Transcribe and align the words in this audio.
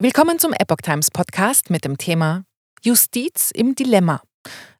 Willkommen 0.00 0.38
zum 0.38 0.52
Epoch 0.52 0.76
Times 0.76 1.10
Podcast 1.10 1.70
mit 1.70 1.84
dem 1.84 1.98
Thema 1.98 2.44
Justiz 2.84 3.50
im 3.50 3.74
Dilemma. 3.74 4.22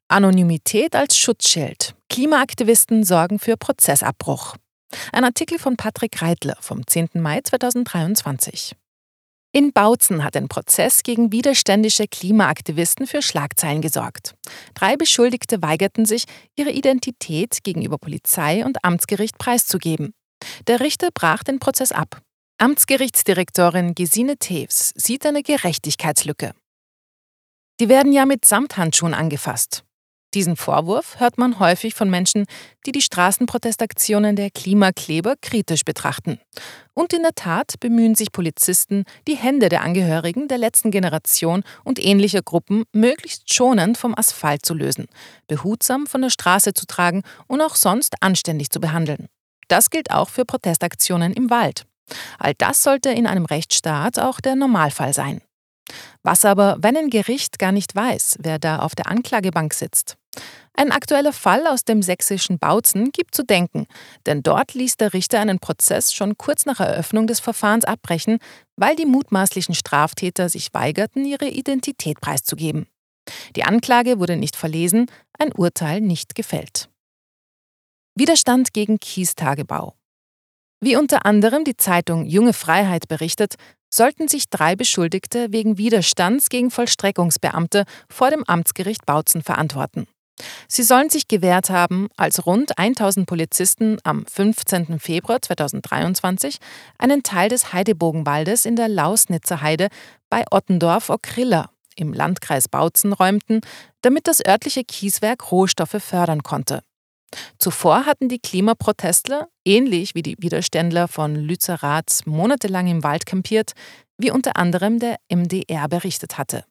Anonymität 0.07 0.95
als 0.95 1.17
Schutzschild. 1.17 1.93
Klimaaktivisten 2.09 3.03
sorgen 3.03 3.37
für 3.37 3.57
Prozessabbruch. 3.57 4.55
Ein 5.11 5.25
Artikel 5.25 5.59
von 5.59 5.75
Patrick 5.75 6.21
Reitler 6.21 6.55
vom 6.61 6.87
10. 6.87 7.09
Mai 7.15 7.41
2023. 7.41 8.77
In 9.51 9.73
Bautzen 9.73 10.23
hat 10.23 10.37
ein 10.37 10.47
Prozess 10.47 11.03
gegen 11.03 11.33
widerständische 11.33 12.07
Klimaaktivisten 12.07 13.05
für 13.05 13.21
Schlagzeilen 13.21 13.81
gesorgt. 13.81 14.35
Drei 14.73 14.95
Beschuldigte 14.95 15.61
weigerten 15.61 16.05
sich, 16.05 16.23
ihre 16.55 16.71
Identität 16.71 17.65
gegenüber 17.65 17.97
Polizei 17.97 18.63
und 18.63 18.85
Amtsgericht 18.85 19.37
preiszugeben. 19.37 20.13
Der 20.67 20.79
Richter 20.79 21.09
brach 21.13 21.43
den 21.43 21.59
Prozess 21.59 21.91
ab. 21.91 22.21
Amtsgerichtsdirektorin 22.61 23.95
Gesine 23.95 24.35
Tews 24.35 24.91
sieht 24.93 25.25
eine 25.25 25.43
Gerechtigkeitslücke. 25.43 26.51
Die 27.79 27.87
werden 27.87 28.11
ja 28.11 28.25
mit 28.25 28.43
Samthandschuhen 28.43 29.13
angefasst. 29.13 29.85
Diesen 30.33 30.57
Vorwurf 30.57 31.21
hört 31.21 31.37
man 31.37 31.59
häufig 31.59 31.95
von 31.95 32.09
Menschen, 32.09 32.47
die 32.85 32.91
die 32.91 33.01
Straßenprotestaktionen 33.01 34.35
der 34.35 34.49
Klimakleber 34.49 35.35
kritisch 35.41 35.85
betrachten. 35.85 36.37
Und 36.93 37.13
in 37.13 37.21
der 37.21 37.33
Tat 37.33 37.79
bemühen 37.79 38.15
sich 38.15 38.33
Polizisten, 38.33 39.05
die 39.25 39.37
Hände 39.37 39.69
der 39.69 39.81
Angehörigen 39.81 40.49
der 40.49 40.57
letzten 40.57 40.91
Generation 40.91 41.63
und 41.85 41.97
ähnlicher 41.97 42.41
Gruppen 42.41 42.83
möglichst 42.91 43.53
schonend 43.53 43.97
vom 43.97 44.13
Asphalt 44.17 44.65
zu 44.65 44.73
lösen, 44.73 45.05
behutsam 45.47 46.07
von 46.07 46.21
der 46.21 46.29
Straße 46.29 46.73
zu 46.73 46.85
tragen 46.85 47.23
und 47.47 47.61
auch 47.61 47.77
sonst 47.77 48.21
anständig 48.21 48.69
zu 48.69 48.81
behandeln. 48.81 49.29
Das 49.69 49.89
gilt 49.89 50.11
auch 50.11 50.27
für 50.27 50.43
Protestaktionen 50.43 51.31
im 51.31 51.49
Wald. 51.49 51.85
All 52.37 52.53
das 52.57 52.83
sollte 52.83 53.09
in 53.09 53.27
einem 53.27 53.45
Rechtsstaat 53.45 54.19
auch 54.19 54.39
der 54.39 54.55
Normalfall 54.55 55.13
sein. 55.13 55.41
Was 56.23 56.45
aber, 56.45 56.77
wenn 56.81 56.97
ein 56.97 57.09
Gericht 57.09 57.59
gar 57.59 57.71
nicht 57.71 57.95
weiß, 57.95 58.37
wer 58.39 58.59
da 58.59 58.79
auf 58.79 58.95
der 58.95 59.07
Anklagebank 59.07 59.73
sitzt? 59.73 60.17
Ein 60.73 60.91
aktueller 60.91 61.33
Fall 61.33 61.67
aus 61.67 61.83
dem 61.83 62.01
sächsischen 62.01 62.59
Bautzen 62.59 63.11
gibt 63.11 63.35
zu 63.35 63.43
denken, 63.43 63.85
denn 64.25 64.43
dort 64.43 64.73
ließ 64.73 64.95
der 64.95 65.13
Richter 65.13 65.39
einen 65.39 65.59
Prozess 65.59 66.13
schon 66.13 66.37
kurz 66.37 66.65
nach 66.65 66.79
Eröffnung 66.79 67.27
des 67.27 67.39
Verfahrens 67.39 67.85
abbrechen, 67.85 68.39
weil 68.77 68.95
die 68.95 69.05
mutmaßlichen 69.05 69.75
Straftäter 69.75 70.47
sich 70.47 70.73
weigerten, 70.73 71.25
ihre 71.25 71.49
Identität 71.49 72.21
preiszugeben. 72.21 72.87
Die 73.55 73.63
Anklage 73.63 74.19
wurde 74.19 74.37
nicht 74.37 74.55
verlesen, 74.55 75.07
ein 75.37 75.51
Urteil 75.51 76.01
nicht 76.01 76.35
gefällt. 76.35 76.89
Widerstand 78.15 78.73
gegen 78.73 78.99
Kiestagebau. 78.99 79.98
Wie 80.81 80.95
unter 80.95 81.25
anderem 81.25 81.65
die 81.65 81.75
Zeitung 81.75 82.25
Junge 82.25 82.53
Freiheit 82.53 83.07
berichtet, 83.07 83.55
sollten 83.93 84.27
sich 84.27 84.49
drei 84.49 84.75
Beschuldigte 84.75 85.47
wegen 85.51 85.77
Widerstands 85.77 86.49
gegen 86.49 86.71
Vollstreckungsbeamte 86.71 87.83
vor 88.09 88.29
dem 88.29 88.43
Amtsgericht 88.45 89.05
Bautzen 89.05 89.41
verantworten. 89.41 90.07
Sie 90.69 90.83
sollen 90.83 91.09
sich 91.09 91.27
gewehrt 91.27 91.69
haben, 91.69 92.07
als 92.15 92.45
rund 92.45 92.77
1000 92.77 93.27
Polizisten 93.27 93.97
am 94.03 94.25
15. 94.25 94.99
Februar 94.99 95.41
2023 95.41 96.59
einen 96.97 97.23
Teil 97.23 97.49
des 97.49 97.73
Heidebogenwaldes 97.73 98.65
in 98.65 98.77
der 98.77 98.87
Lausnitzer 98.87 99.61
Heide 99.61 99.89
bei 100.29 100.45
Ottendorf-Okrilla 100.49 101.71
im 101.97 102.13
Landkreis 102.13 102.69
Bautzen 102.69 103.11
räumten, 103.11 103.59
damit 104.01 104.27
das 104.27 104.45
örtliche 104.45 104.85
Kieswerk 104.85 105.51
Rohstoffe 105.51 106.01
fördern 106.01 106.43
konnte. 106.43 106.83
Zuvor 107.59 108.05
hatten 108.05 108.29
die 108.29 108.39
Klimaprotestler, 108.39 109.49
ähnlich 109.65 110.15
wie 110.15 110.23
die 110.23 110.35
Widerständler 110.39 111.07
von 111.07 111.35
Lützerath, 111.35 112.21
monatelang 112.25 112.87
im 112.87 113.03
Wald 113.03 113.25
campiert, 113.25 113.73
wie 114.17 114.31
unter 114.31 114.57
anderem 114.57 114.99
der 114.99 115.17
MDR 115.29 115.87
berichtet 115.87 116.37
hatte. 116.37 116.65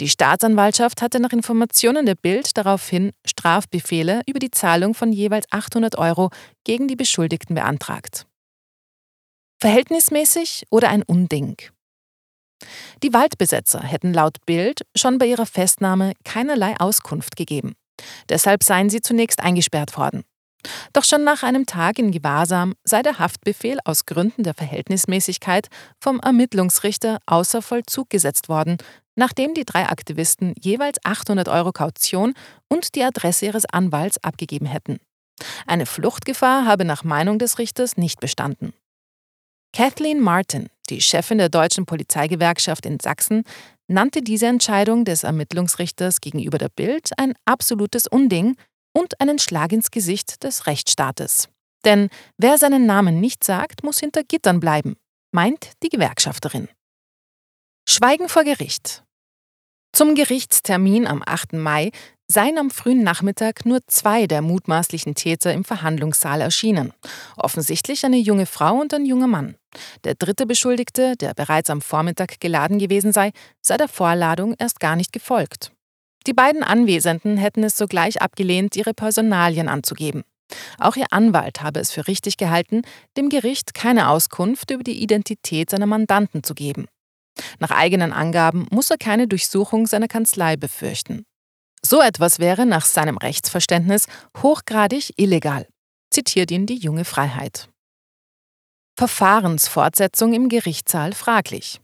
Die 0.00 0.08
Staatsanwaltschaft 0.08 1.02
hatte 1.02 1.20
nach 1.20 1.32
Informationen 1.32 2.06
der 2.06 2.14
Bild 2.14 2.56
daraufhin 2.56 3.12
Strafbefehle 3.24 4.22
über 4.26 4.38
die 4.38 4.50
Zahlung 4.50 4.94
von 4.94 5.12
jeweils 5.12 5.46
800 5.50 5.96
Euro 5.98 6.30
gegen 6.64 6.88
die 6.88 6.96
Beschuldigten 6.96 7.54
beantragt. 7.54 8.26
Verhältnismäßig 9.60 10.64
oder 10.70 10.88
ein 10.88 11.02
Unding? 11.04 11.56
Die 13.02 13.12
Waldbesetzer 13.12 13.82
hätten 13.82 14.12
laut 14.12 14.44
Bild 14.46 14.82
schon 14.96 15.18
bei 15.18 15.26
ihrer 15.26 15.46
Festnahme 15.46 16.14
keinerlei 16.24 16.78
Auskunft 16.78 17.36
gegeben. 17.36 17.74
Deshalb 18.28 18.62
seien 18.62 18.90
sie 18.90 19.00
zunächst 19.00 19.40
eingesperrt 19.40 19.96
worden. 19.96 20.24
Doch 20.92 21.04
schon 21.04 21.24
nach 21.24 21.42
einem 21.42 21.66
Tag 21.66 21.98
in 21.98 22.12
Gewahrsam 22.12 22.74
sei 22.84 23.02
der 23.02 23.18
Haftbefehl 23.18 23.78
aus 23.84 24.06
Gründen 24.06 24.44
der 24.44 24.54
Verhältnismäßigkeit 24.54 25.68
vom 26.00 26.20
Ermittlungsrichter 26.20 27.18
außer 27.26 27.62
Vollzug 27.62 28.10
gesetzt 28.10 28.48
worden, 28.48 28.76
nachdem 29.16 29.54
die 29.54 29.64
drei 29.64 29.88
Aktivisten 29.88 30.54
jeweils 30.60 30.98
800 31.04 31.48
Euro 31.48 31.72
Kaution 31.72 32.34
und 32.68 32.94
die 32.94 33.02
Adresse 33.02 33.46
ihres 33.46 33.66
Anwalts 33.66 34.22
abgegeben 34.22 34.66
hätten. 34.66 35.00
Eine 35.66 35.86
Fluchtgefahr 35.86 36.66
habe 36.66 36.84
nach 36.84 37.04
Meinung 37.04 37.38
des 37.38 37.58
Richters 37.58 37.96
nicht 37.96 38.20
bestanden. 38.20 38.72
Kathleen 39.74 40.20
Martin, 40.20 40.68
die 40.90 41.00
Chefin 41.00 41.38
der 41.38 41.48
deutschen 41.48 41.86
Polizeigewerkschaft 41.86 42.84
in 42.84 43.00
Sachsen, 43.00 43.44
nannte 43.92 44.22
diese 44.22 44.46
Entscheidung 44.46 45.04
des 45.04 45.22
Ermittlungsrichters 45.22 46.20
gegenüber 46.20 46.58
der 46.58 46.68
Bild 46.68 47.10
ein 47.18 47.34
absolutes 47.44 48.06
Unding 48.06 48.56
und 48.92 49.20
einen 49.20 49.38
Schlag 49.38 49.72
ins 49.72 49.90
Gesicht 49.90 50.42
des 50.42 50.66
Rechtsstaates. 50.66 51.48
Denn 51.84 52.08
wer 52.38 52.58
seinen 52.58 52.86
Namen 52.86 53.20
nicht 53.20 53.44
sagt, 53.44 53.82
muss 53.82 53.98
hinter 53.98 54.22
Gittern 54.24 54.60
bleiben, 54.60 54.96
meint 55.32 55.72
die 55.82 55.88
Gewerkschafterin. 55.88 56.68
Schweigen 57.88 58.28
vor 58.28 58.44
Gericht. 58.44 59.04
Zum 59.92 60.14
Gerichtstermin 60.14 61.06
am 61.06 61.22
8. 61.24 61.54
Mai 61.54 61.90
seien 62.32 62.58
am 62.58 62.70
frühen 62.70 63.02
Nachmittag 63.02 63.66
nur 63.66 63.80
zwei 63.86 64.26
der 64.26 64.40
mutmaßlichen 64.40 65.14
Täter 65.14 65.52
im 65.52 65.64
Verhandlungssaal 65.64 66.40
erschienen. 66.40 66.92
Offensichtlich 67.36 68.04
eine 68.04 68.16
junge 68.16 68.46
Frau 68.46 68.80
und 68.80 68.94
ein 68.94 69.04
junger 69.04 69.26
Mann. 69.26 69.56
Der 70.04 70.14
dritte 70.14 70.46
Beschuldigte, 70.46 71.14
der 71.16 71.34
bereits 71.34 71.70
am 71.70 71.82
Vormittag 71.82 72.40
geladen 72.40 72.78
gewesen 72.78 73.12
sei, 73.12 73.32
sei 73.60 73.76
der 73.76 73.88
Vorladung 73.88 74.54
erst 74.58 74.80
gar 74.80 74.96
nicht 74.96 75.12
gefolgt. 75.12 75.72
Die 76.26 76.32
beiden 76.32 76.62
Anwesenden 76.62 77.36
hätten 77.36 77.64
es 77.64 77.76
sogleich 77.76 78.22
abgelehnt, 78.22 78.76
ihre 78.76 78.94
Personalien 78.94 79.68
anzugeben. 79.68 80.22
Auch 80.78 80.96
ihr 80.96 81.06
Anwalt 81.10 81.62
habe 81.62 81.80
es 81.80 81.90
für 81.90 82.06
richtig 82.08 82.36
gehalten, 82.36 82.82
dem 83.16 83.28
Gericht 83.28 83.74
keine 83.74 84.08
Auskunft 84.08 84.70
über 84.70 84.82
die 84.82 85.02
Identität 85.02 85.70
seiner 85.70 85.86
Mandanten 85.86 86.42
zu 86.42 86.54
geben. 86.54 86.86
Nach 87.58 87.70
eigenen 87.70 88.12
Angaben 88.12 88.66
muss 88.70 88.90
er 88.90 88.98
keine 88.98 89.26
Durchsuchung 89.26 89.86
seiner 89.86 90.08
Kanzlei 90.08 90.56
befürchten. 90.56 91.24
So 91.84 92.00
etwas 92.00 92.38
wäre 92.38 92.64
nach 92.64 92.84
seinem 92.84 93.16
Rechtsverständnis 93.18 94.06
hochgradig 94.40 95.14
illegal, 95.16 95.66
zitiert 96.10 96.50
ihn 96.50 96.66
die 96.66 96.76
junge 96.76 97.04
Freiheit. 97.04 97.68
Verfahrensfortsetzung 98.96 100.32
im 100.32 100.48
Gerichtssaal 100.48 101.12
fraglich. 101.12 101.80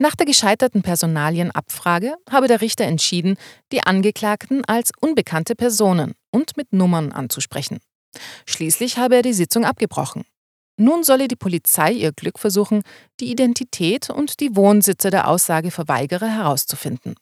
Nach 0.00 0.14
der 0.14 0.26
gescheiterten 0.26 0.82
Personalienabfrage 0.82 2.14
habe 2.30 2.46
der 2.46 2.60
Richter 2.60 2.84
entschieden, 2.84 3.36
die 3.72 3.82
Angeklagten 3.82 4.64
als 4.64 4.92
unbekannte 5.00 5.56
Personen 5.56 6.14
und 6.30 6.56
mit 6.56 6.72
Nummern 6.72 7.10
anzusprechen. 7.10 7.80
Schließlich 8.46 8.96
habe 8.96 9.16
er 9.16 9.22
die 9.22 9.32
Sitzung 9.32 9.64
abgebrochen. 9.64 10.24
Nun 10.76 11.02
solle 11.02 11.26
die 11.26 11.36
Polizei 11.36 11.90
ihr 11.90 12.12
Glück 12.12 12.38
versuchen, 12.38 12.82
die 13.18 13.32
Identität 13.32 14.10
und 14.10 14.38
die 14.38 14.54
Wohnsitze 14.54 15.10
der 15.10 15.26
Aussageverweigerer 15.26 16.28
herauszufinden. 16.28 17.16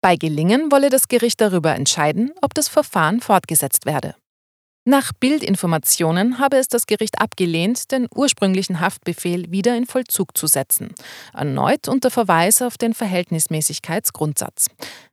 Bei 0.00 0.16
Gelingen 0.16 0.70
wolle 0.70 0.90
das 0.90 1.08
Gericht 1.08 1.40
darüber 1.40 1.74
entscheiden, 1.74 2.32
ob 2.40 2.54
das 2.54 2.68
Verfahren 2.68 3.20
fortgesetzt 3.20 3.84
werde. 3.84 4.14
Nach 4.84 5.12
Bildinformationen 5.12 6.38
habe 6.38 6.56
es 6.56 6.68
das 6.68 6.86
Gericht 6.86 7.20
abgelehnt, 7.20 7.90
den 7.90 8.06
ursprünglichen 8.14 8.80
Haftbefehl 8.80 9.50
wieder 9.50 9.76
in 9.76 9.86
Vollzug 9.86 10.34
zu 10.38 10.46
setzen, 10.46 10.94
erneut 11.34 11.88
unter 11.88 12.10
Verweis 12.10 12.62
auf 12.62 12.78
den 12.78 12.94
Verhältnismäßigkeitsgrundsatz. 12.94 14.68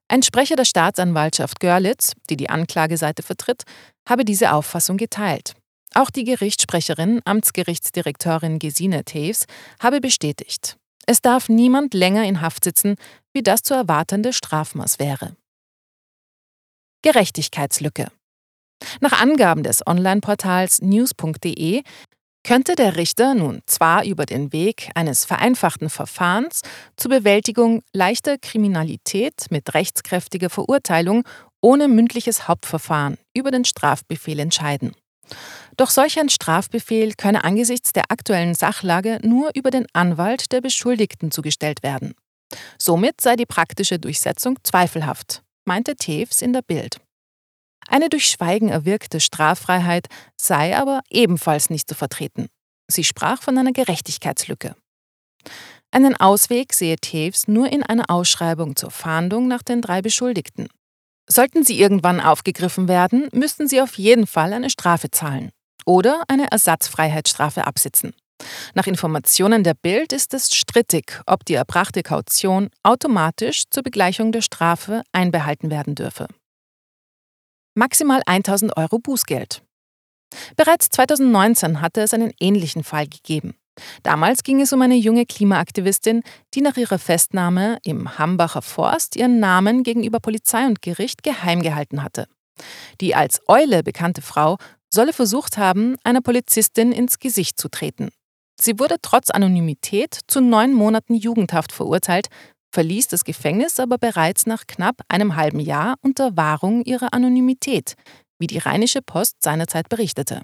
Ein 0.07 0.23
Sprecher 0.23 0.55
der 0.55 0.65
Staatsanwaltschaft 0.65 1.59
Görlitz, 1.59 2.13
die 2.29 2.37
die 2.37 2.49
Anklageseite 2.49 3.21
vertritt, 3.21 3.63
habe 4.07 4.23
diese 4.23 4.53
Auffassung 4.53 4.97
geteilt. 4.97 5.55
Auch 5.93 6.09
die 6.09 6.23
Gerichtssprecherin, 6.23 7.21
Amtsgerichtsdirektorin 7.25 8.59
Gesine 8.59 9.03
Tews, 9.03 9.45
habe 9.81 9.99
bestätigt, 9.99 10.77
es 11.07 11.21
darf 11.21 11.49
niemand 11.49 11.93
länger 11.93 12.23
in 12.25 12.41
Haft 12.41 12.63
sitzen, 12.63 12.95
wie 13.33 13.43
das 13.43 13.61
zu 13.61 13.73
erwartende 13.73 14.33
Strafmaß 14.33 14.99
wäre. 14.99 15.35
Gerechtigkeitslücke. 17.01 18.11
Nach 18.99 19.21
Angaben 19.21 19.63
des 19.63 19.85
Online-Portals 19.85 20.81
news.de 20.81 21.83
könnte 22.43 22.75
der 22.75 22.95
Richter 22.95 23.33
nun 23.33 23.61
zwar 23.65 24.05
über 24.05 24.25
den 24.25 24.53
Weg 24.53 24.91
eines 24.93 25.25
vereinfachten 25.25 25.89
Verfahrens 25.89 26.61
zur 26.95 27.09
Bewältigung 27.09 27.81
leichter 27.91 28.37
Kriminalität 28.37 29.47
mit 29.49 29.73
rechtskräftiger 29.73 30.49
Verurteilung 30.49 31.23
ohne 31.61 31.87
mündliches 31.87 32.47
Hauptverfahren 32.47 33.17
über 33.35 33.49
den 33.49 33.65
Strafbefehl 33.65 34.39
entscheiden. 34.39 34.95
Doch 35.77 35.89
solch 35.89 36.19
ein 36.19 36.29
Strafbefehl 36.29 37.13
könne 37.15 37.43
angesichts 37.43 37.91
der 37.91 38.05
aktuellen 38.09 38.55
Sachlage 38.55 39.19
nur 39.23 39.51
über 39.55 39.71
den 39.71 39.87
Anwalt 39.93 40.51
der 40.51 40.61
Beschuldigten 40.61 41.31
zugestellt 41.31 41.83
werden. 41.83 42.15
Somit 42.79 43.19
sei 43.19 43.35
die 43.35 43.45
praktische 43.45 43.99
Durchsetzung 43.99 44.57
zweifelhaft, 44.63 45.43
meinte 45.65 45.95
Tews 45.95 46.41
in 46.41 46.53
der 46.53 46.61
Bild. 46.61 46.97
Eine 47.87 48.09
durch 48.09 48.29
Schweigen 48.29 48.69
erwirkte 48.69 49.19
Straffreiheit 49.19 50.07
sei 50.37 50.77
aber 50.77 51.01
ebenfalls 51.09 51.69
nicht 51.69 51.89
zu 51.89 51.95
vertreten. 51.95 52.47
Sie 52.87 53.03
sprach 53.03 53.41
von 53.41 53.57
einer 53.57 53.73
Gerechtigkeitslücke. 53.73 54.75
Einen 55.91 56.15
Ausweg 56.15 56.73
sehe 56.73 56.97
Tews 56.97 57.47
nur 57.47 57.71
in 57.71 57.83
einer 57.83 58.09
Ausschreibung 58.09 58.75
zur 58.75 58.91
Fahndung 58.91 59.47
nach 59.47 59.61
den 59.61 59.81
drei 59.81 60.01
Beschuldigten. 60.01 60.67
Sollten 61.27 61.63
sie 61.63 61.79
irgendwann 61.79 62.21
aufgegriffen 62.21 62.87
werden, 62.87 63.27
müssten 63.33 63.67
sie 63.67 63.81
auf 63.81 63.97
jeden 63.97 64.27
Fall 64.27 64.53
eine 64.53 64.69
Strafe 64.69 65.09
zahlen 65.11 65.51
oder 65.85 66.23
eine 66.27 66.51
Ersatzfreiheitsstrafe 66.51 67.65
absitzen. 67.65 68.13
Nach 68.73 68.87
Informationen 68.87 69.63
der 69.63 69.73
Bild 69.73 70.11
ist 70.11 70.33
es 70.33 70.53
strittig, 70.53 71.21
ob 71.25 71.45
die 71.45 71.53
erbrachte 71.53 72.03
Kaution 72.03 72.69
automatisch 72.83 73.63
zur 73.69 73.83
Begleichung 73.83 74.31
der 74.31 74.41
Strafe 74.41 75.03
einbehalten 75.13 75.69
werden 75.69 75.95
dürfe. 75.95 76.27
Maximal 77.75 78.21
1000 78.25 78.75
Euro 78.77 78.99
Bußgeld. 78.99 79.61
Bereits 80.57 80.89
2019 80.89 81.81
hatte 81.81 82.01
es 82.01 82.13
einen 82.13 82.33
ähnlichen 82.39 82.83
Fall 82.83 83.07
gegeben. 83.07 83.55
Damals 84.03 84.43
ging 84.43 84.61
es 84.61 84.71
um 84.71 84.81
eine 84.81 84.95
junge 84.95 85.25
Klimaaktivistin, 85.25 86.23
die 86.53 86.61
nach 86.61 86.77
ihrer 86.77 86.99
Festnahme 86.99 87.79
im 87.83 88.17
Hambacher 88.17 88.61
Forst 88.61 89.15
ihren 89.15 89.39
Namen 89.39 89.83
gegenüber 89.83 90.19
Polizei 90.19 90.65
und 90.65 90.81
Gericht 90.81 91.23
geheim 91.23 91.61
gehalten 91.61 92.01
hatte. 92.01 92.27
Die 93.01 93.15
als 93.15 93.41
Eule 93.47 93.83
bekannte 93.83 94.21
Frau 94.21 94.57
solle 94.95 95.13
versucht 95.13 95.57
haben, 95.57 95.95
einer 96.03 96.21
Polizistin 96.21 96.91
ins 96.91 97.19
Gesicht 97.19 97.59
zu 97.59 97.69
treten. 97.69 98.09
Sie 98.59 98.79
wurde 98.79 98.95
trotz 99.01 99.29
Anonymität 99.29 100.19
zu 100.27 100.41
neun 100.41 100.73
Monaten 100.73 101.13
Jugendhaft 101.13 101.71
verurteilt, 101.71 102.29
verließ 102.73 103.09
das 103.09 103.23
Gefängnis 103.23 103.79
aber 103.79 103.97
bereits 103.97 104.47
nach 104.47 104.65
knapp 104.65 105.01
einem 105.07 105.35
halben 105.35 105.59
Jahr 105.59 105.95
unter 106.01 106.35
Wahrung 106.35 106.83
ihrer 106.83 107.13
Anonymität, 107.13 107.93
wie 108.39 108.47
die 108.47 108.57
Rheinische 108.57 109.01
Post 109.01 109.43
seinerzeit 109.43 109.89
berichtete. 109.89 110.41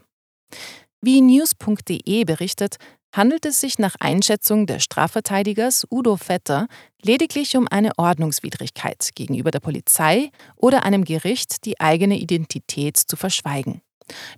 Wie 1.02 1.22
news.de 1.22 2.24
berichtet, 2.26 2.76
handelt 3.14 3.46
es 3.46 3.60
sich 3.60 3.80
nach 3.80 3.96
Einschätzung 4.00 4.68
des 4.68 4.84
Strafverteidigers 4.84 5.86
Udo 5.90 6.16
Vetter 6.16 6.68
lediglich 7.02 7.58
um 7.58 7.68
eine 7.68 7.92
Ordnungswidrigkeit 7.98 9.10
gegenüber 9.16 9.52
der 9.52 9.60
Polizei 9.60 10.30
oder 10.56 10.84
einem 10.84 11.04
Gericht, 11.04 11.66
die 11.66 11.80
eigene 11.80 12.18
Identität 12.18 12.98
zu 12.98 13.18
verschweigen. 13.18 13.82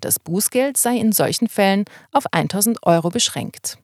Das 0.02 0.20
Bußgeld 0.20 0.78
sei 0.78 0.98
in 0.98 1.12
solchen 1.12 1.48
Fällen 1.48 1.86
auf 2.12 2.26
1000 2.32 2.84
Euro 2.84 3.10
beschränkt. 3.10 3.78